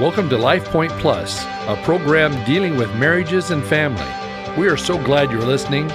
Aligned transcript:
Welcome 0.00 0.30
to 0.30 0.38
Life 0.38 0.64
Point 0.64 0.92
Plus, 0.92 1.44
a 1.44 1.78
program 1.84 2.32
dealing 2.46 2.78
with 2.78 2.88
marriages 2.96 3.50
and 3.50 3.62
family. 3.62 4.02
We 4.58 4.66
are 4.66 4.76
so 4.78 4.96
glad 5.04 5.30
you're 5.30 5.42
listening. 5.42 5.90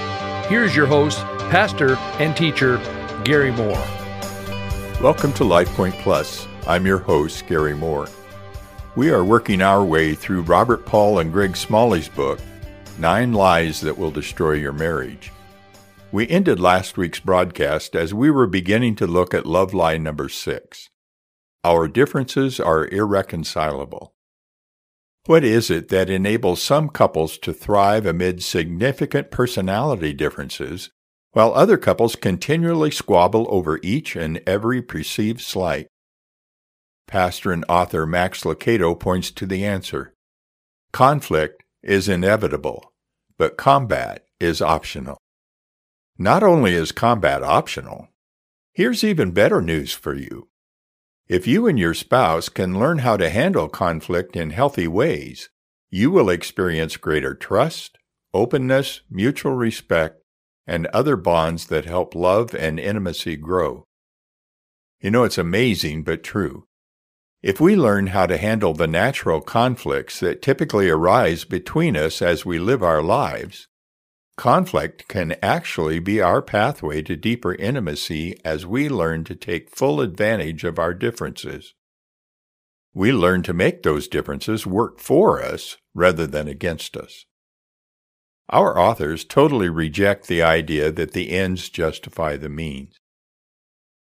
Here's 0.46 0.76
your 0.76 0.86
host, 0.86 1.18
pastor 1.50 1.96
and 2.20 2.36
teacher, 2.36 2.76
Gary 3.24 3.50
Moore. 3.50 3.84
Welcome 5.02 5.32
to 5.32 5.42
Life 5.42 5.68
Point 5.70 5.96
Plus. 5.96 6.46
I'm 6.68 6.86
your 6.86 6.98
host, 6.98 7.48
Gary 7.48 7.74
Moore. 7.74 8.06
We 8.94 9.10
are 9.10 9.24
working 9.24 9.60
our 9.60 9.84
way 9.84 10.14
through 10.14 10.42
Robert 10.42 10.86
Paul 10.86 11.18
and 11.18 11.32
Greg 11.32 11.56
Smalley's 11.56 12.08
book, 12.08 12.38
Nine 13.00 13.32
Lies 13.32 13.80
That 13.80 13.98
Will 13.98 14.12
Destroy 14.12 14.52
Your 14.52 14.72
Marriage. 14.72 15.32
We 16.12 16.28
ended 16.28 16.60
last 16.60 16.96
week's 16.96 17.18
broadcast 17.18 17.96
as 17.96 18.14
we 18.14 18.30
were 18.30 18.46
beginning 18.46 18.94
to 18.96 19.06
look 19.08 19.34
at 19.34 19.46
love 19.46 19.74
lie 19.74 19.98
number 19.98 20.28
six. 20.28 20.90
Our 21.66 21.88
differences 21.88 22.60
are 22.60 22.86
irreconcilable. 22.86 24.14
What 25.24 25.42
is 25.42 25.68
it 25.68 25.88
that 25.88 26.08
enables 26.08 26.62
some 26.62 26.88
couples 26.88 27.38
to 27.38 27.52
thrive 27.52 28.06
amid 28.06 28.44
significant 28.44 29.32
personality 29.32 30.12
differences, 30.12 30.90
while 31.32 31.52
other 31.52 31.76
couples 31.76 32.14
continually 32.14 32.92
squabble 32.92 33.48
over 33.50 33.80
each 33.82 34.14
and 34.14 34.40
every 34.46 34.80
perceived 34.80 35.40
slight? 35.40 35.88
Pastor 37.08 37.50
and 37.50 37.64
author 37.68 38.06
Max 38.06 38.44
Lucado 38.44 38.94
points 38.94 39.32
to 39.32 39.44
the 39.44 39.64
answer. 39.64 40.14
Conflict 40.92 41.64
is 41.82 42.08
inevitable, 42.08 42.92
but 43.38 43.56
combat 43.56 44.24
is 44.38 44.62
optional. 44.62 45.18
Not 46.16 46.44
only 46.44 46.74
is 46.74 46.92
combat 46.92 47.42
optional, 47.42 48.06
here's 48.72 49.02
even 49.02 49.32
better 49.32 49.60
news 49.60 49.92
for 49.92 50.14
you. 50.14 50.46
If 51.28 51.48
you 51.48 51.66
and 51.66 51.76
your 51.76 51.94
spouse 51.94 52.48
can 52.48 52.78
learn 52.78 52.98
how 52.98 53.16
to 53.16 53.28
handle 53.28 53.68
conflict 53.68 54.36
in 54.36 54.50
healthy 54.50 54.86
ways, 54.86 55.50
you 55.90 56.12
will 56.12 56.30
experience 56.30 56.96
greater 56.96 57.34
trust, 57.34 57.98
openness, 58.32 59.00
mutual 59.10 59.54
respect, 59.54 60.22
and 60.68 60.86
other 60.88 61.16
bonds 61.16 61.66
that 61.66 61.84
help 61.84 62.14
love 62.14 62.54
and 62.54 62.78
intimacy 62.78 63.34
grow. 63.36 63.84
You 65.00 65.10
know, 65.10 65.24
it's 65.24 65.38
amazing 65.38 66.04
but 66.04 66.22
true. 66.22 66.68
If 67.42 67.60
we 67.60 67.74
learn 67.74 68.08
how 68.08 68.26
to 68.26 68.38
handle 68.38 68.72
the 68.72 68.86
natural 68.86 69.40
conflicts 69.40 70.20
that 70.20 70.42
typically 70.42 70.88
arise 70.88 71.44
between 71.44 71.96
us 71.96 72.22
as 72.22 72.46
we 72.46 72.60
live 72.60 72.84
our 72.84 73.02
lives, 73.02 73.66
Conflict 74.36 75.08
can 75.08 75.34
actually 75.42 75.98
be 75.98 76.20
our 76.20 76.42
pathway 76.42 77.00
to 77.02 77.16
deeper 77.16 77.54
intimacy 77.54 78.38
as 78.44 78.66
we 78.66 78.88
learn 78.88 79.24
to 79.24 79.34
take 79.34 79.74
full 79.74 80.00
advantage 80.00 80.62
of 80.62 80.78
our 80.78 80.92
differences. 80.92 81.74
We 82.92 83.12
learn 83.12 83.42
to 83.44 83.54
make 83.54 83.82
those 83.82 84.08
differences 84.08 84.66
work 84.66 85.00
for 85.00 85.42
us 85.42 85.78
rather 85.94 86.26
than 86.26 86.48
against 86.48 86.96
us. 86.96 87.24
Our 88.50 88.78
authors 88.78 89.24
totally 89.24 89.70
reject 89.70 90.28
the 90.28 90.42
idea 90.42 90.92
that 90.92 91.12
the 91.12 91.30
ends 91.30 91.68
justify 91.70 92.36
the 92.36 92.50
means. 92.50 92.94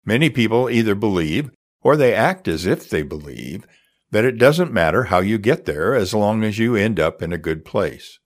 Many 0.04 0.28
people 0.28 0.68
either 0.68 0.94
believe, 0.94 1.50
or 1.82 1.96
they 1.96 2.14
act 2.14 2.48
as 2.48 2.66
if 2.66 2.90
they 2.90 3.02
believe, 3.02 3.66
that 4.10 4.24
it 4.24 4.38
doesn't 4.38 4.72
matter 4.72 5.04
how 5.04 5.20
you 5.20 5.38
get 5.38 5.64
there 5.64 5.94
as 5.94 6.14
long 6.14 6.42
as 6.44 6.58
you 6.58 6.74
end 6.74 7.00
up 7.00 7.22
in 7.22 7.32
a 7.32 7.38
good 7.38 7.64
place. 7.64 8.18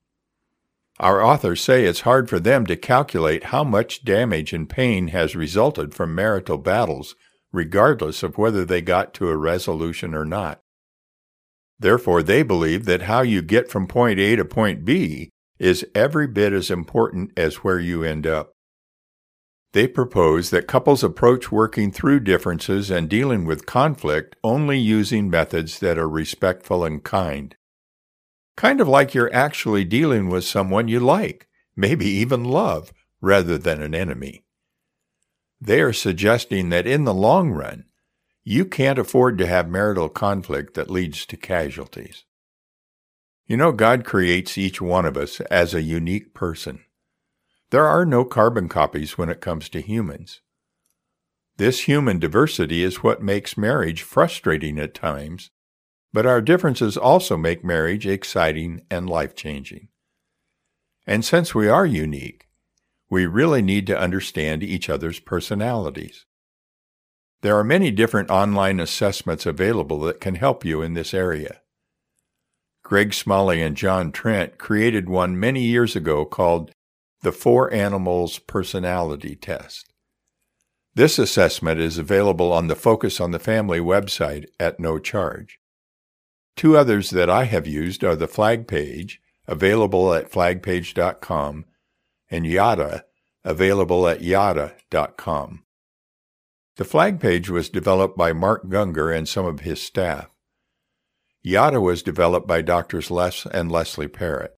Our 1.00 1.24
authors 1.24 1.62
say 1.62 1.86
it's 1.86 2.02
hard 2.02 2.28
for 2.28 2.38
them 2.38 2.66
to 2.66 2.76
calculate 2.76 3.44
how 3.44 3.64
much 3.64 4.04
damage 4.04 4.52
and 4.52 4.68
pain 4.68 5.08
has 5.08 5.34
resulted 5.34 5.94
from 5.94 6.14
marital 6.14 6.58
battles, 6.58 7.14
regardless 7.52 8.22
of 8.22 8.36
whether 8.36 8.66
they 8.66 8.82
got 8.82 9.14
to 9.14 9.30
a 9.30 9.36
resolution 9.36 10.14
or 10.14 10.26
not. 10.26 10.60
Therefore, 11.78 12.22
they 12.22 12.42
believe 12.42 12.84
that 12.84 13.02
how 13.02 13.22
you 13.22 13.40
get 13.40 13.70
from 13.70 13.86
point 13.86 14.20
A 14.20 14.36
to 14.36 14.44
point 14.44 14.84
B 14.84 15.30
is 15.58 15.86
every 15.94 16.26
bit 16.26 16.52
as 16.52 16.70
important 16.70 17.32
as 17.34 17.64
where 17.64 17.80
you 17.80 18.04
end 18.04 18.26
up. 18.26 18.52
They 19.72 19.88
propose 19.88 20.50
that 20.50 20.68
couples 20.68 21.02
approach 21.02 21.50
working 21.50 21.92
through 21.92 22.20
differences 22.20 22.90
and 22.90 23.08
dealing 23.08 23.46
with 23.46 23.64
conflict 23.64 24.36
only 24.44 24.78
using 24.78 25.30
methods 25.30 25.78
that 25.78 25.96
are 25.96 26.10
respectful 26.10 26.84
and 26.84 27.02
kind 27.02 27.56
kind 28.60 28.78
of 28.78 28.86
like 28.86 29.14
you're 29.14 29.32
actually 29.32 29.86
dealing 29.86 30.28
with 30.28 30.44
someone 30.44 30.86
you 30.86 31.00
like, 31.00 31.48
maybe 31.74 32.04
even 32.04 32.44
love, 32.44 32.92
rather 33.22 33.56
than 33.56 33.80
an 33.80 33.94
enemy. 33.94 34.44
They 35.58 35.80
are 35.80 35.94
suggesting 35.94 36.68
that 36.68 36.86
in 36.86 37.04
the 37.04 37.14
long 37.14 37.52
run, 37.52 37.86
you 38.44 38.66
can't 38.66 38.98
afford 38.98 39.38
to 39.38 39.46
have 39.46 39.70
marital 39.70 40.10
conflict 40.10 40.74
that 40.74 40.90
leads 40.90 41.24
to 41.24 41.38
casualties. 41.38 42.26
You 43.46 43.56
know, 43.56 43.72
God 43.72 44.04
creates 44.04 44.58
each 44.58 44.78
one 44.78 45.06
of 45.06 45.16
us 45.16 45.40
as 45.40 45.72
a 45.72 45.80
unique 45.80 46.34
person. 46.34 46.84
There 47.70 47.86
are 47.86 48.04
no 48.04 48.26
carbon 48.26 48.68
copies 48.68 49.16
when 49.16 49.30
it 49.30 49.40
comes 49.40 49.70
to 49.70 49.80
humans. 49.80 50.42
This 51.56 51.84
human 51.84 52.18
diversity 52.18 52.82
is 52.82 53.02
what 53.02 53.22
makes 53.22 53.56
marriage 53.56 54.02
frustrating 54.02 54.78
at 54.78 54.92
times 54.92 55.48
but 56.12 56.26
our 56.26 56.40
differences 56.40 56.96
also 56.96 57.36
make 57.36 57.64
marriage 57.64 58.06
exciting 58.06 58.82
and 58.90 59.08
life 59.08 59.34
changing. 59.34 59.88
And 61.06 61.24
since 61.24 61.54
we 61.54 61.68
are 61.68 61.86
unique, 61.86 62.48
we 63.08 63.26
really 63.26 63.62
need 63.62 63.86
to 63.88 63.98
understand 63.98 64.62
each 64.62 64.88
other's 64.88 65.20
personalities. 65.20 66.26
There 67.42 67.56
are 67.56 67.64
many 67.64 67.90
different 67.90 68.30
online 68.30 68.80
assessments 68.80 69.46
available 69.46 70.00
that 70.00 70.20
can 70.20 70.34
help 70.34 70.64
you 70.64 70.82
in 70.82 70.94
this 70.94 71.14
area. 71.14 71.60
Greg 72.82 73.14
Smalley 73.14 73.62
and 73.62 73.76
John 73.76 74.10
Trent 74.10 74.58
created 74.58 75.08
one 75.08 75.38
many 75.38 75.62
years 75.62 75.94
ago 75.94 76.24
called 76.24 76.72
the 77.22 77.32
Four 77.32 77.72
Animals 77.72 78.38
Personality 78.40 79.36
Test. 79.36 79.92
This 80.94 81.18
assessment 81.18 81.78
is 81.78 81.98
available 81.98 82.52
on 82.52 82.66
the 82.66 82.74
Focus 82.74 83.20
on 83.20 83.30
the 83.30 83.38
Family 83.38 83.78
website 83.78 84.46
at 84.58 84.80
no 84.80 84.98
charge. 84.98 85.59
Two 86.60 86.76
others 86.76 87.08
that 87.08 87.30
I 87.30 87.44
have 87.44 87.66
used 87.66 88.04
are 88.04 88.14
the 88.14 88.28
flag 88.28 88.68
page, 88.68 89.18
available 89.46 90.12
at 90.12 90.30
flagpage.com, 90.30 91.64
and 92.30 92.46
Yada, 92.46 93.06
available 93.42 94.06
at 94.06 94.20
yada.com. 94.20 95.64
The 96.76 96.84
flag 96.84 97.18
page 97.18 97.48
was 97.48 97.70
developed 97.70 98.18
by 98.18 98.34
Mark 98.34 98.66
Gungor 98.66 99.10
and 99.10 99.26
some 99.26 99.46
of 99.46 99.60
his 99.60 99.80
staff. 99.80 100.28
Yada 101.42 101.80
was 101.80 102.02
developed 102.02 102.46
by 102.46 102.60
Drs. 102.60 103.10
Les 103.10 103.46
and 103.46 103.72
Leslie 103.72 104.06
Parrott. 104.06 104.54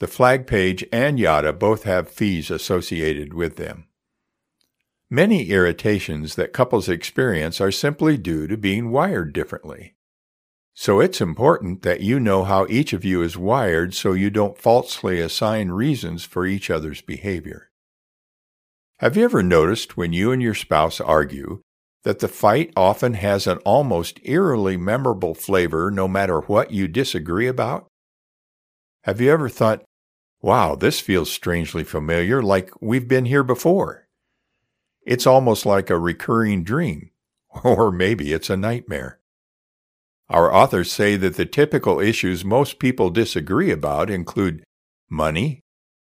The 0.00 0.06
flag 0.06 0.46
page 0.46 0.84
and 0.92 1.18
Yada 1.18 1.54
both 1.54 1.84
have 1.84 2.10
fees 2.10 2.50
associated 2.50 3.32
with 3.32 3.56
them. 3.56 3.86
Many 5.08 5.48
irritations 5.48 6.34
that 6.34 6.52
couples 6.52 6.90
experience 6.90 7.58
are 7.58 7.72
simply 7.72 8.18
due 8.18 8.46
to 8.46 8.58
being 8.58 8.90
wired 8.90 9.32
differently. 9.32 9.93
So 10.74 10.98
it's 10.98 11.20
important 11.20 11.82
that 11.82 12.00
you 12.00 12.18
know 12.18 12.42
how 12.42 12.66
each 12.68 12.92
of 12.92 13.04
you 13.04 13.22
is 13.22 13.38
wired 13.38 13.94
so 13.94 14.12
you 14.12 14.28
don't 14.28 14.58
falsely 14.58 15.20
assign 15.20 15.70
reasons 15.70 16.24
for 16.24 16.46
each 16.46 16.68
other's 16.68 17.00
behavior. 17.00 17.70
Have 18.98 19.16
you 19.16 19.24
ever 19.24 19.42
noticed 19.42 19.96
when 19.96 20.12
you 20.12 20.32
and 20.32 20.42
your 20.42 20.54
spouse 20.54 21.00
argue 21.00 21.60
that 22.02 22.18
the 22.18 22.28
fight 22.28 22.72
often 22.76 23.14
has 23.14 23.46
an 23.46 23.58
almost 23.58 24.18
eerily 24.24 24.76
memorable 24.76 25.34
flavor 25.34 25.92
no 25.92 26.08
matter 26.08 26.40
what 26.40 26.72
you 26.72 26.88
disagree 26.88 27.46
about? 27.46 27.86
Have 29.04 29.20
you 29.20 29.30
ever 29.30 29.48
thought, 29.48 29.84
wow, 30.42 30.74
this 30.74 31.00
feels 31.00 31.30
strangely 31.30 31.84
familiar, 31.84 32.42
like 32.42 32.70
we've 32.80 33.06
been 33.06 33.26
here 33.26 33.44
before? 33.44 34.06
It's 35.06 35.26
almost 35.26 35.64
like 35.66 35.88
a 35.88 35.98
recurring 35.98 36.64
dream, 36.64 37.10
or 37.62 37.92
maybe 37.92 38.32
it's 38.32 38.50
a 38.50 38.56
nightmare. 38.56 39.20
Our 40.28 40.52
authors 40.52 40.90
say 40.90 41.16
that 41.16 41.36
the 41.36 41.44
typical 41.46 42.00
issues 42.00 42.44
most 42.44 42.78
people 42.78 43.10
disagree 43.10 43.70
about 43.70 44.08
include 44.08 44.64
money, 45.10 45.60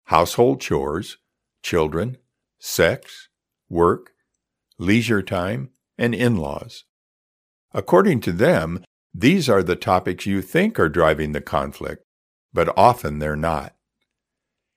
household 0.04 0.60
chores, 0.60 1.18
children, 1.62 2.16
sex, 2.58 3.28
work, 3.68 4.12
leisure 4.78 5.22
time, 5.22 5.70
and 5.98 6.14
in 6.14 6.36
laws. 6.36 6.84
According 7.74 8.20
to 8.20 8.32
them, 8.32 8.82
these 9.12 9.48
are 9.48 9.62
the 9.62 9.76
topics 9.76 10.26
you 10.26 10.40
think 10.40 10.78
are 10.78 10.88
driving 10.88 11.32
the 11.32 11.40
conflict, 11.40 12.04
but 12.52 12.72
often 12.78 13.18
they're 13.18 13.36
not. 13.36 13.74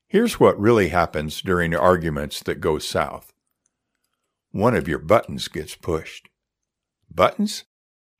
Here's 0.07 0.41
what 0.41 0.59
really 0.59 0.89
happens 0.89 1.41
during 1.41 1.73
arguments 1.73 2.41
that 2.43 2.59
go 2.59 2.79
south. 2.79 3.31
One 4.51 4.75
of 4.75 4.89
your 4.89 4.99
buttons 4.99 5.47
gets 5.47 5.75
pushed. 5.75 6.27
Buttons? 7.09 7.63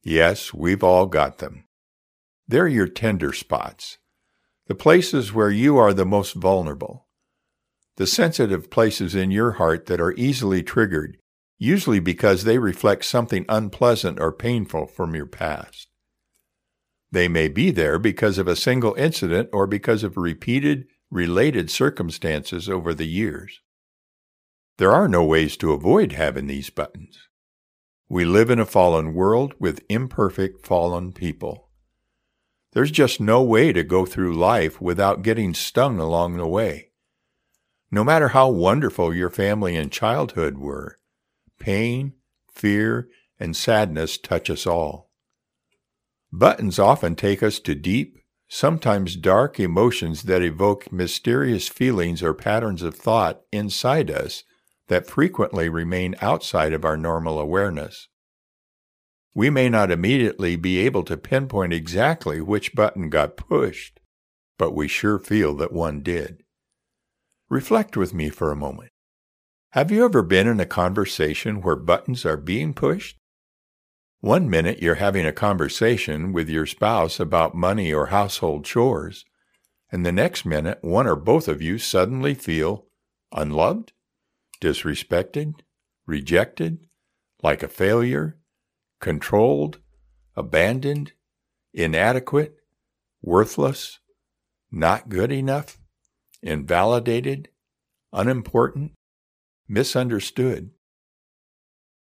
Yes, 0.04 0.54
we've 0.54 0.84
all 0.84 1.06
got 1.06 1.38
them. 1.38 1.66
They're 2.48 2.68
your 2.68 2.88
tender 2.88 3.34
spots, 3.34 3.98
the 4.68 4.76
places 4.76 5.32
where 5.32 5.52
you 5.52 5.78
are 5.78 5.94
the 5.94 6.06
most 6.06 6.34
vulnerable, 6.34 7.08
the 7.98 8.08
sensitive 8.08 8.72
places 8.72 9.14
in 9.14 9.32
your 9.32 9.54
heart 9.54 9.86
that 9.86 10.02
are 10.02 10.14
easily 10.14 10.64
triggered, 10.64 11.18
usually 11.60 12.00
because 12.00 12.44
they 12.44 12.58
reflect 12.58 13.06
something 13.06 13.46
unpleasant 13.48 14.20
or 14.20 14.32
painful 14.32 14.88
from 14.88 15.14
your 15.14 15.28
past. 15.28 15.88
They 17.12 17.28
may 17.28 17.48
be 17.48 17.72
there 17.72 18.00
because 18.00 18.38
of 18.38 18.48
a 18.48 18.56
single 18.56 18.96
incident 18.96 19.50
or 19.54 19.68
because 19.68 20.04
of 20.04 20.18
repeated 20.18 20.88
related 21.12 21.70
circumstances 21.70 22.70
over 22.70 22.94
the 22.94 23.08
years. 23.08 23.60
There 24.78 24.94
are 24.94 25.10
no 25.10 25.24
ways 25.24 25.58
to 25.58 25.74
avoid 25.74 26.14
having 26.14 26.48
these 26.48 26.70
buttons. 26.70 27.28
We 28.12 28.26
live 28.26 28.50
in 28.50 28.60
a 28.60 28.66
fallen 28.66 29.14
world 29.14 29.54
with 29.58 29.86
imperfect 29.88 30.66
fallen 30.66 31.14
people. 31.14 31.70
There's 32.74 32.92
just 32.92 33.22
no 33.22 33.42
way 33.42 33.72
to 33.72 33.86
go 33.86 34.06
through 34.06 34.34
life 34.34 34.82
without 34.82 35.22
getting 35.22 35.54
stung 35.54 35.98
along 35.98 36.36
the 36.36 36.46
way. 36.46 36.90
No 37.90 38.04
matter 38.04 38.28
how 38.28 38.50
wonderful 38.50 39.16
your 39.16 39.30
family 39.30 39.78
and 39.78 39.90
childhood 39.90 40.58
were, 40.58 40.98
pain, 41.58 42.16
fear, 42.54 43.08
and 43.40 43.56
sadness 43.56 44.18
touch 44.18 44.50
us 44.50 44.68
all. 44.68 45.10
Buttons 46.34 46.80
often 46.80 47.16
take 47.16 47.42
us 47.42 47.60
to 47.60 47.76
deep, 47.76 48.18
sometimes 48.50 49.16
dark 49.16 49.58
emotions 49.58 50.24
that 50.24 50.42
evoke 50.42 50.92
mysterious 50.92 51.70
feelings 51.70 52.22
or 52.22 52.34
patterns 52.34 52.82
of 52.82 52.94
thought 52.94 53.44
inside 53.54 54.12
us 54.12 54.44
that 54.92 55.08
frequently 55.08 55.70
remain 55.70 56.14
outside 56.20 56.74
of 56.74 56.84
our 56.84 56.98
normal 56.98 57.40
awareness. 57.40 58.10
We 59.34 59.50
may 59.50 59.70
not 59.70 59.90
immediately 59.90 60.58
be 60.58 60.80
able 60.80 61.04
to 61.04 61.16
pinpoint 61.16 61.72
exactly 61.72 62.42
which 62.42 62.76
button 62.76 63.10
got 63.10 63.38
pushed, 63.38 64.02
but 64.58 64.76
we 64.76 64.90
sure 64.90 65.18
feel 65.18 65.56
that 65.56 65.72
one 65.72 66.02
did. 66.02 66.44
Reflect 67.48 67.96
with 67.96 68.14
me 68.14 68.28
for 68.28 68.52
a 68.52 68.58
moment. 68.58 68.90
Have 69.70 69.92
you 69.92 70.04
ever 70.04 70.22
been 70.22 70.46
in 70.46 70.60
a 70.60 70.66
conversation 70.66 71.62
where 71.62 71.78
buttons 71.78 72.26
are 72.26 72.36
being 72.36 72.74
pushed? 72.74 73.16
One 74.20 74.50
minute 74.50 74.82
you're 74.82 74.96
having 74.96 75.26
a 75.26 75.32
conversation 75.32 76.34
with 76.34 76.50
your 76.50 76.66
spouse 76.66 77.18
about 77.18 77.56
money 77.56 77.94
or 77.94 78.08
household 78.08 78.66
chores, 78.66 79.24
and 79.90 80.06
the 80.06 80.12
next 80.12 80.44
minute 80.46 80.80
one 80.82 81.08
or 81.08 81.16
both 81.16 81.48
of 81.48 81.62
you 81.62 81.78
suddenly 81.78 82.34
feel 82.34 82.88
unloved, 83.32 83.94
disrespected, 84.62 85.56
rejected, 86.06 86.88
like 87.44 87.64
a 87.64 87.68
failure, 87.68 88.38
controlled, 89.02 89.80
abandoned, 90.36 91.14
inadequate, 91.74 92.56
worthless, 93.22 94.00
not 94.72 95.10
good 95.10 95.32
enough, 95.32 95.80
invalidated, 96.42 97.50
unimportant, 98.14 98.94
misunderstood. 99.68 100.70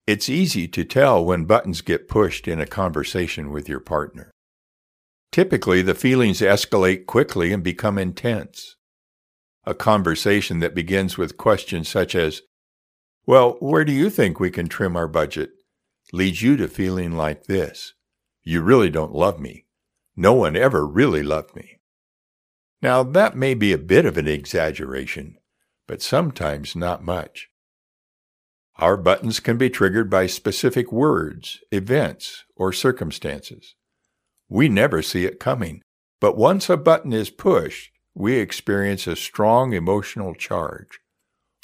It's 0.07 0.29
easy 0.29 0.67
to 0.69 0.85
tell 0.85 1.25
when 1.25 1.45
buttons 1.45 1.83
get 1.83 2.09
pushed 2.09 2.49
in 2.49 2.61
a 2.61 2.67
conversation 2.67 3.51
with 3.51 3.69
your 3.69 3.81
partner. 3.81 4.31
Typically, 5.31 5.83
the 5.83 5.95
feelings 5.95 6.41
escalate 6.41 7.07
quickly 7.07 7.53
and 7.53 7.63
become 7.63 7.97
intense. 7.97 8.77
A 9.65 9.75
conversation 9.75 10.59
that 10.61 10.75
begins 10.75 11.17
with 11.17 11.37
questions 11.37 11.89
such 11.89 12.15
as, 12.15 12.43
Well, 13.27 13.57
where 13.61 13.85
do 13.85 13.93
you 13.93 14.11
think 14.11 14.41
we 14.41 14.51
can 14.51 14.69
trim 14.69 14.97
our 14.97 15.09
budget? 15.09 15.51
leads 16.13 16.43
you 16.43 16.57
to 16.57 16.67
feeling 16.67 17.13
like 17.13 17.45
this 17.45 17.95
You 18.43 18.63
really 18.63 18.91
don't 18.91 19.15
love 19.15 19.39
me. 19.39 19.67
No 20.17 20.35
one 20.35 20.57
ever 20.57 20.87
really 20.87 21.23
loved 21.23 21.55
me. 21.55 21.79
Now, 22.83 23.03
that 23.03 23.37
may 23.37 23.55
be 23.55 23.73
a 23.73 23.79
bit 23.79 24.07
of 24.07 24.17
an 24.17 24.27
exaggeration, 24.27 25.37
but 25.87 26.03
sometimes 26.03 26.75
not 26.75 27.05
much. 27.05 27.49
Our 28.77 28.97
buttons 28.97 29.41
can 29.41 29.59
be 29.59 29.69
triggered 29.69 30.09
by 30.09 30.27
specific 30.27 30.91
words, 30.91 31.61
events, 31.71 32.45
or 32.57 32.73
circumstances. 32.73 33.75
We 34.49 34.69
never 34.69 35.03
see 35.03 35.27
it 35.27 35.39
coming, 35.39 35.83
but 36.21 36.37
once 36.37 36.71
a 36.71 36.77
button 36.79 37.13
is 37.13 37.29
pushed, 37.29 37.93
we 38.15 38.37
experience 38.37 39.07
a 39.07 39.15
strong 39.15 39.75
emotional 39.75 40.35
charge. 40.35 41.01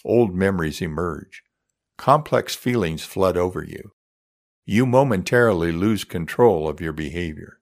Old 0.04 0.34
memories 0.34 0.82
emerge. 0.82 1.42
Complex 1.98 2.54
feelings 2.54 3.04
flood 3.04 3.36
over 3.36 3.62
you. 3.62 3.92
You 4.64 4.84
momentarily 4.84 5.72
lose 5.72 6.04
control 6.04 6.68
of 6.68 6.80
your 6.80 6.92
behavior. 6.92 7.60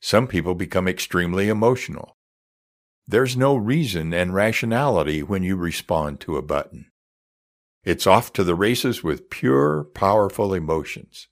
Some 0.00 0.26
people 0.26 0.54
become 0.54 0.88
extremely 0.88 1.48
emotional. 1.48 2.16
There's 3.06 3.36
no 3.36 3.56
reason 3.56 4.12
and 4.12 4.34
rationality 4.34 5.22
when 5.22 5.42
you 5.42 5.56
respond 5.56 6.20
to 6.20 6.36
a 6.36 6.42
button. 6.42 6.86
It's 7.82 8.06
off 8.06 8.32
to 8.34 8.44
the 8.44 8.54
races 8.54 9.02
with 9.02 9.30
pure, 9.30 9.84
powerful 9.84 10.52
emotions. 10.52 11.28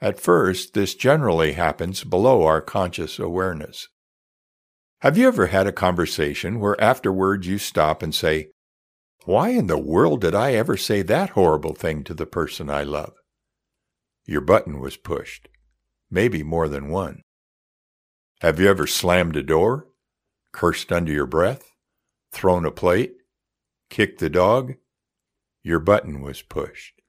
At 0.00 0.20
first, 0.20 0.74
this 0.74 0.94
generally 0.94 1.52
happens 1.52 2.04
below 2.04 2.44
our 2.44 2.60
conscious 2.60 3.18
awareness. 3.18 3.88
Have 5.00 5.18
you 5.18 5.28
ever 5.28 5.48
had 5.48 5.66
a 5.66 5.72
conversation 5.72 6.60
where 6.60 6.80
afterwards 6.80 7.46
you 7.46 7.58
stop 7.58 8.02
and 8.02 8.14
say, 8.14 8.48
Why 9.24 9.50
in 9.50 9.68
the 9.68 9.78
world 9.78 10.20
did 10.20 10.34
I 10.34 10.52
ever 10.52 10.76
say 10.76 11.00
that 11.02 11.30
horrible 11.30 11.74
thing 11.74 12.04
to 12.04 12.14
the 12.14 12.26
person 12.26 12.68
I 12.68 12.82
love? 12.82 13.14
Your 14.26 14.42
button 14.42 14.80
was 14.80 14.98
pushed, 14.98 15.48
maybe 16.10 16.42
more 16.42 16.68
than 16.68 16.88
one. 16.88 17.22
Have 18.40 18.60
you 18.60 18.68
ever 18.68 18.86
slammed 18.86 19.36
a 19.36 19.42
door, 19.42 19.88
cursed 20.52 20.92
under 20.92 21.10
your 21.10 21.26
breath, 21.26 21.70
thrown 22.32 22.66
a 22.66 22.70
plate, 22.70 23.14
kicked 23.88 24.20
the 24.20 24.28
dog, 24.28 24.74
your 25.62 25.78
button 25.78 26.20
was 26.20 26.42
pushed. 26.42 27.00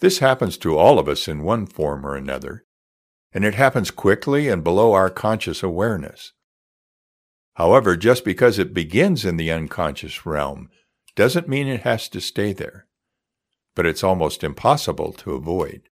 This 0.00 0.18
happens 0.18 0.58
to 0.58 0.76
all 0.76 0.98
of 0.98 1.08
us 1.08 1.28
in 1.28 1.42
one 1.42 1.66
form 1.66 2.04
or 2.04 2.16
another, 2.16 2.64
and 3.32 3.44
it 3.44 3.54
happens 3.54 3.92
quickly 3.92 4.48
and 4.48 4.64
below 4.64 4.92
our 4.94 5.10
conscious 5.10 5.62
awareness. 5.62 6.32
However, 7.54 7.96
just 7.96 8.24
because 8.24 8.58
it 8.58 8.74
begins 8.74 9.24
in 9.24 9.36
the 9.36 9.52
unconscious 9.52 10.26
realm 10.26 10.70
doesn't 11.18 11.48
mean 11.48 11.66
it 11.66 11.80
has 11.80 12.08
to 12.08 12.20
stay 12.20 12.52
there, 12.52 12.86
but 13.74 13.84
it's 13.84 14.04
almost 14.04 14.44
impossible 14.44 15.12
to 15.12 15.32
avoid. 15.32 15.88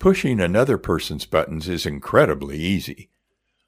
Pushing 0.00 0.40
another 0.40 0.76
person's 0.76 1.24
buttons 1.24 1.68
is 1.68 1.86
incredibly 1.86 2.58
easy. 2.58 3.10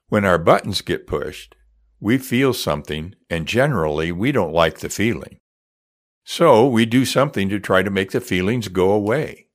When 0.09 0.25
our 0.25 0.37
buttons 0.37 0.81
get 0.81 1.07
pushed, 1.07 1.55
we 2.01 2.17
feel 2.17 2.53
something, 2.53 3.15
and 3.29 3.47
generally 3.47 4.11
we 4.11 4.33
don't 4.33 4.51
like 4.51 4.79
the 4.79 4.89
feeling. 4.89 5.39
So 6.25 6.67
we 6.67 6.85
do 6.85 7.05
something 7.05 7.47
to 7.47 7.57
try 7.57 7.81
to 7.81 7.89
make 7.89 8.11
the 8.11 8.19
feelings 8.19 8.67
go 8.67 8.91
away. 8.91 9.47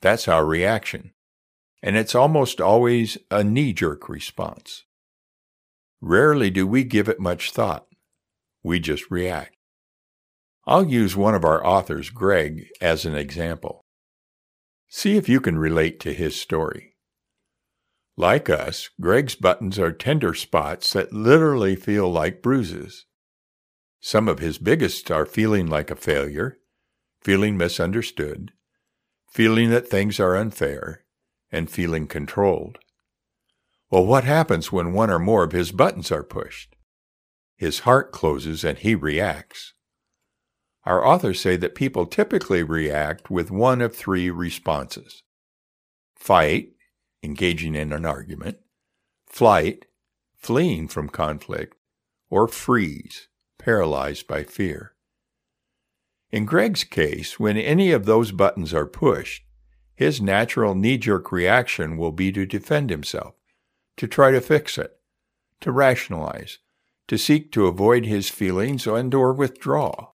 That's 0.00 0.26
our 0.26 0.46
reaction. 0.46 1.12
And 1.82 1.98
it's 1.98 2.14
almost 2.14 2.62
always 2.62 3.18
a 3.30 3.44
knee 3.44 3.74
jerk 3.74 4.08
response. 4.08 4.84
Rarely 6.00 6.48
do 6.48 6.66
we 6.66 6.82
give 6.82 7.10
it 7.10 7.20
much 7.20 7.50
thought. 7.50 7.84
We 8.62 8.80
just 8.80 9.10
react. 9.10 9.53
I'll 10.66 10.86
use 10.86 11.14
one 11.14 11.34
of 11.34 11.44
our 11.44 11.64
authors, 11.64 12.08
Greg, 12.08 12.68
as 12.80 13.04
an 13.04 13.14
example. 13.14 13.82
See 14.88 15.16
if 15.16 15.28
you 15.28 15.40
can 15.40 15.58
relate 15.58 16.00
to 16.00 16.14
his 16.14 16.40
story. 16.40 16.94
Like 18.16 18.48
us, 18.48 18.88
Greg's 19.00 19.34
buttons 19.34 19.78
are 19.78 19.92
tender 19.92 20.34
spots 20.34 20.92
that 20.92 21.12
literally 21.12 21.76
feel 21.76 22.10
like 22.10 22.42
bruises. 22.42 23.06
Some 24.00 24.28
of 24.28 24.38
his 24.38 24.58
biggest 24.58 25.10
are 25.10 25.26
feeling 25.26 25.66
like 25.66 25.90
a 25.90 25.96
failure, 25.96 26.58
feeling 27.20 27.56
misunderstood, 27.56 28.52
feeling 29.30 29.70
that 29.70 29.88
things 29.88 30.20
are 30.20 30.36
unfair, 30.36 31.04
and 31.50 31.70
feeling 31.70 32.06
controlled. 32.06 32.78
Well, 33.90 34.06
what 34.06 34.24
happens 34.24 34.72
when 34.72 34.92
one 34.92 35.10
or 35.10 35.18
more 35.18 35.44
of 35.44 35.52
his 35.52 35.72
buttons 35.72 36.10
are 36.10 36.22
pushed? 36.22 36.74
His 37.56 37.80
heart 37.80 38.12
closes 38.12 38.64
and 38.64 38.78
he 38.78 38.94
reacts. 38.94 39.73
Our 40.86 41.06
authors 41.06 41.40
say 41.40 41.56
that 41.56 41.74
people 41.74 42.06
typically 42.06 42.62
react 42.62 43.30
with 43.30 43.50
one 43.50 43.80
of 43.80 43.94
three 43.94 44.30
responses 44.30 45.22
fight, 46.14 46.70
engaging 47.22 47.74
in 47.74 47.92
an 47.92 48.04
argument, 48.04 48.58
flight, 49.26 49.86
fleeing 50.36 50.88
from 50.88 51.08
conflict, 51.08 51.76
or 52.30 52.48
freeze, 52.48 53.28
paralyzed 53.58 54.26
by 54.26 54.42
fear. 54.42 54.94
In 56.30 56.44
Greg's 56.44 56.84
case, 56.84 57.38
when 57.38 57.56
any 57.56 57.92
of 57.92 58.06
those 58.06 58.32
buttons 58.32 58.74
are 58.74 58.86
pushed, 58.86 59.44
his 59.94 60.20
natural 60.20 60.74
knee 60.74 60.98
jerk 60.98 61.30
reaction 61.30 61.96
will 61.96 62.12
be 62.12 62.32
to 62.32 62.44
defend 62.44 62.90
himself, 62.90 63.34
to 63.96 64.08
try 64.08 64.30
to 64.32 64.40
fix 64.40 64.76
it, 64.76 64.98
to 65.60 65.70
rationalize, 65.70 66.58
to 67.06 67.16
seek 67.16 67.52
to 67.52 67.66
avoid 67.66 68.04
his 68.04 68.28
feelings 68.28 68.86
and 68.86 69.14
or 69.14 69.32
withdraw. 69.32 70.08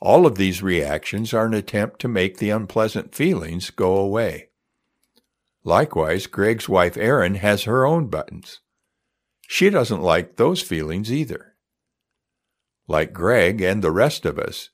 All 0.00 0.26
of 0.26 0.36
these 0.36 0.62
reactions 0.62 1.34
are 1.34 1.44
an 1.44 1.54
attempt 1.54 2.00
to 2.00 2.08
make 2.08 2.38
the 2.38 2.50
unpleasant 2.50 3.14
feelings 3.14 3.68
go 3.70 3.96
away. 3.96 4.48
Likewise, 5.62 6.26
Greg's 6.26 6.68
wife 6.68 6.96
Erin 6.96 7.34
has 7.34 7.64
her 7.64 7.84
own 7.84 8.08
buttons. 8.08 8.60
She 9.46 9.68
doesn't 9.68 10.00
like 10.00 10.36
those 10.36 10.62
feelings 10.62 11.12
either. 11.12 11.56
Like 12.88 13.12
Greg 13.12 13.60
and 13.60 13.82
the 13.82 13.90
rest 13.90 14.24
of 14.24 14.38
us, 14.38 14.70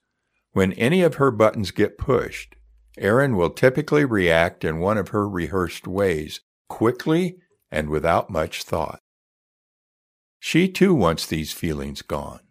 when 0.52 0.72
any 0.74 1.02
of 1.02 1.16
her 1.16 1.32
buttons 1.32 1.72
get 1.72 1.98
pushed, 1.98 2.54
Erin 2.96 3.36
will 3.36 3.50
typically 3.50 4.04
react 4.04 4.64
in 4.64 4.78
one 4.78 4.96
of 4.96 5.08
her 5.08 5.28
rehearsed 5.28 5.88
ways 5.88 6.40
quickly 6.68 7.38
and 7.70 7.90
without 7.90 8.30
much 8.30 8.62
thought. 8.62 9.00
She 10.38 10.68
too 10.68 10.94
wants 10.94 11.26
these 11.26 11.52
feelings 11.52 12.02
gone. 12.02 12.45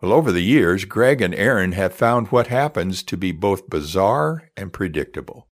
Well, 0.00 0.12
over 0.12 0.32
the 0.32 0.40
years, 0.40 0.86
Greg 0.86 1.20
and 1.20 1.34
Erin 1.34 1.72
have 1.72 1.94
found 1.94 2.28
what 2.28 2.46
happens 2.46 3.02
to 3.02 3.18
be 3.18 3.32
both 3.32 3.68
bizarre 3.68 4.48
and 4.56 4.72
predictable. 4.72 5.48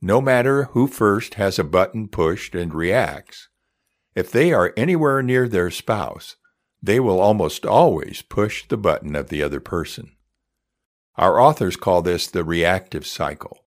No 0.00 0.20
matter 0.20 0.64
who 0.64 0.86
first 0.86 1.34
has 1.34 1.58
a 1.58 1.64
button 1.64 2.08
pushed 2.08 2.54
and 2.54 2.72
reacts, 2.72 3.48
if 4.14 4.30
they 4.30 4.52
are 4.52 4.72
anywhere 4.76 5.22
near 5.22 5.46
their 5.46 5.70
spouse, 5.70 6.36
they 6.82 7.00
will 7.00 7.20
almost 7.20 7.66
always 7.66 8.22
push 8.22 8.66
the 8.66 8.76
button 8.76 9.14
of 9.14 9.28
the 9.28 9.42
other 9.42 9.60
person. 9.60 10.12
Our 11.16 11.38
authors 11.38 11.76
call 11.76 12.00
this 12.00 12.26
the 12.26 12.44
reactive 12.44 13.06
cycle. 13.06 13.66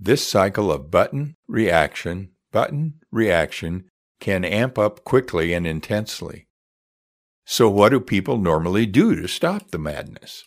This 0.00 0.26
cycle 0.26 0.72
of 0.72 0.90
button, 0.90 1.36
reaction, 1.46 2.32
button, 2.52 3.00
reaction 3.10 3.88
can 4.20 4.44
amp 4.44 4.78
up 4.78 5.04
quickly 5.04 5.52
and 5.52 5.66
intensely. 5.66 6.47
So, 7.50 7.70
what 7.70 7.88
do 7.88 8.00
people 8.00 8.36
normally 8.36 8.84
do 8.84 9.16
to 9.16 9.26
stop 9.26 9.70
the 9.70 9.78
madness? 9.78 10.44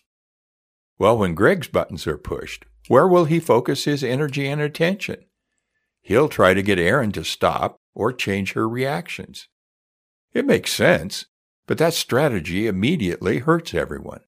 Well, 0.99 1.17
when 1.17 1.33
Greg's 1.33 1.67
buttons 1.67 2.05
are 2.05 2.15
pushed, 2.15 2.65
where 2.89 3.07
will 3.07 3.25
he 3.25 3.39
focus 3.39 3.85
his 3.85 4.03
energy 4.03 4.45
and 4.47 4.61
attention? 4.61 5.25
He'll 6.03 6.29
try 6.29 6.53
to 6.53 6.61
get 6.61 6.77
Erin 6.77 7.11
to 7.13 7.23
stop 7.23 7.77
or 7.95 8.13
change 8.13 8.53
her 8.53 8.69
reactions. 8.69 9.47
It 10.31 10.45
makes 10.45 10.73
sense, 10.73 11.25
but 11.65 11.79
that 11.79 11.95
strategy 11.95 12.67
immediately 12.67 13.39
hurts 13.39 13.73
everyone. 13.73 14.21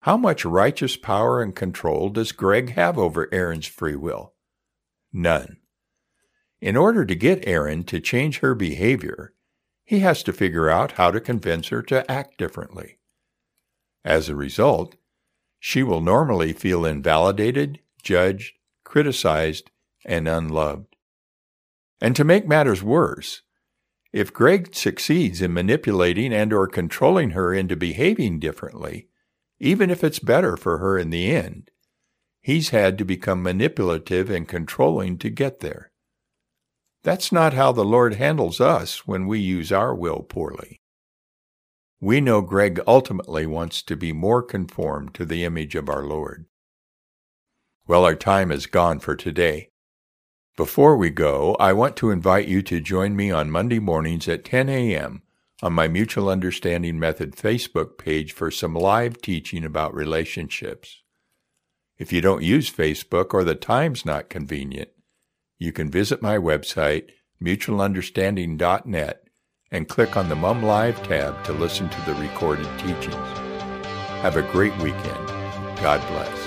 How 0.00 0.16
much 0.16 0.46
righteous 0.46 0.96
power 0.96 1.42
and 1.42 1.54
control 1.54 2.08
does 2.08 2.32
Greg 2.32 2.70
have 2.70 2.96
over 2.96 3.28
Erin's 3.30 3.66
free 3.66 3.96
will? 3.96 4.32
None. 5.12 5.58
In 6.58 6.74
order 6.74 7.04
to 7.04 7.14
get 7.14 7.46
Erin 7.46 7.84
to 7.84 8.00
change 8.00 8.38
her 8.38 8.54
behavior, 8.54 9.34
he 9.86 10.00
has 10.00 10.22
to 10.24 10.32
figure 10.32 10.68
out 10.68 10.92
how 10.92 11.10
to 11.12 11.20
convince 11.20 11.68
her 11.68 11.80
to 11.80 12.10
act 12.10 12.36
differently. 12.36 12.98
As 14.04 14.28
a 14.28 14.36
result, 14.36 14.96
she 15.60 15.82
will 15.82 16.00
normally 16.00 16.52
feel 16.52 16.84
invalidated, 16.84 17.80
judged, 18.02 18.54
criticized, 18.84 19.70
and 20.04 20.28
unloved. 20.28 20.96
And 22.00 22.14
to 22.16 22.24
make 22.24 22.46
matters 22.46 22.82
worse, 22.82 23.42
if 24.12 24.32
Greg 24.32 24.74
succeeds 24.74 25.40
in 25.40 25.52
manipulating 25.52 26.32
and 26.32 26.52
or 26.52 26.66
controlling 26.66 27.30
her 27.30 27.54
into 27.54 27.76
behaving 27.76 28.40
differently, 28.40 29.08
even 29.58 29.90
if 29.90 30.02
it's 30.02 30.18
better 30.18 30.56
for 30.56 30.78
her 30.78 30.98
in 30.98 31.10
the 31.10 31.30
end, 31.30 31.70
he's 32.40 32.70
had 32.70 32.98
to 32.98 33.04
become 33.04 33.42
manipulative 33.42 34.30
and 34.30 34.48
controlling 34.48 35.16
to 35.18 35.30
get 35.30 35.60
there. 35.60 35.92
That's 37.06 37.30
not 37.30 37.54
how 37.54 37.70
the 37.70 37.84
Lord 37.84 38.14
handles 38.14 38.60
us 38.60 39.06
when 39.06 39.28
we 39.28 39.38
use 39.38 39.70
our 39.70 39.94
will 39.94 40.24
poorly. 40.28 40.80
We 42.00 42.20
know 42.20 42.40
Greg 42.40 42.80
ultimately 42.84 43.46
wants 43.46 43.80
to 43.82 43.94
be 43.94 44.12
more 44.12 44.42
conformed 44.42 45.14
to 45.14 45.24
the 45.24 45.44
image 45.44 45.76
of 45.76 45.88
our 45.88 46.02
Lord. 46.02 46.46
Well, 47.86 48.04
our 48.04 48.16
time 48.16 48.50
is 48.50 48.66
gone 48.66 48.98
for 48.98 49.14
today. 49.14 49.68
Before 50.56 50.96
we 50.96 51.10
go, 51.10 51.54
I 51.60 51.72
want 51.72 51.94
to 51.98 52.10
invite 52.10 52.48
you 52.48 52.60
to 52.62 52.80
join 52.80 53.14
me 53.14 53.30
on 53.30 53.52
Monday 53.52 53.78
mornings 53.78 54.26
at 54.26 54.44
10 54.44 54.68
a.m. 54.68 55.22
on 55.62 55.74
my 55.74 55.86
Mutual 55.86 56.28
Understanding 56.28 56.98
Method 56.98 57.36
Facebook 57.36 57.98
page 57.98 58.32
for 58.32 58.50
some 58.50 58.74
live 58.74 59.22
teaching 59.22 59.64
about 59.64 59.94
relationships. 59.94 61.04
If 61.98 62.12
you 62.12 62.20
don't 62.20 62.42
use 62.42 62.68
Facebook 62.68 63.32
or 63.32 63.44
the 63.44 63.54
time's 63.54 64.04
not 64.04 64.28
convenient, 64.28 64.90
you 65.58 65.72
can 65.72 65.90
visit 65.90 66.22
my 66.22 66.36
website, 66.36 67.10
mutualunderstanding.net, 67.42 69.22
and 69.70 69.88
click 69.88 70.16
on 70.16 70.28
the 70.28 70.36
Mum 70.36 70.62
Live 70.62 71.02
tab 71.02 71.42
to 71.44 71.52
listen 71.52 71.88
to 71.88 72.00
the 72.02 72.14
recorded 72.14 72.68
teachings. 72.78 73.14
Have 74.22 74.36
a 74.36 74.42
great 74.42 74.76
weekend. 74.78 75.26
God 75.78 76.06
bless. 76.08 76.46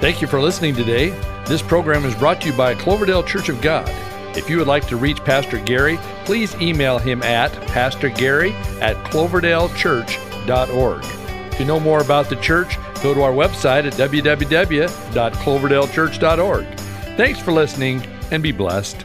Thank 0.00 0.22
you 0.22 0.26
for 0.26 0.40
listening 0.40 0.74
today. 0.74 1.10
This 1.46 1.62
program 1.62 2.04
is 2.04 2.14
brought 2.14 2.40
to 2.42 2.50
you 2.50 2.56
by 2.56 2.74
Cloverdale 2.74 3.22
Church 3.22 3.48
of 3.48 3.60
God. 3.60 3.88
If 4.36 4.48
you 4.48 4.58
would 4.58 4.68
like 4.68 4.86
to 4.88 4.96
reach 4.96 5.22
Pastor 5.24 5.58
Gary, 5.58 5.98
please 6.24 6.54
email 6.56 6.98
him 6.98 7.22
at 7.22 7.52
pastorgary 7.68 8.52
at 8.80 8.96
cloverdalechurch.org. 9.06 11.02
To 11.52 11.64
know 11.64 11.80
more 11.80 12.00
about 12.00 12.30
the 12.30 12.36
church, 12.36 12.78
go 13.02 13.12
to 13.12 13.22
our 13.22 13.32
website 13.32 13.84
at 13.84 13.94
www.cloverdalechurch.org. 13.94 16.79
Thanks 17.20 17.38
for 17.38 17.52
listening 17.52 18.02
and 18.30 18.42
be 18.42 18.50
blessed. 18.50 19.04